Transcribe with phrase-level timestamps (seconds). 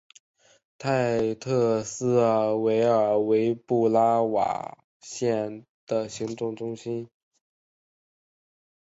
[0.79, 2.15] 泰特斯
[2.55, 7.07] 维尔为布拉瓦县的行政中心。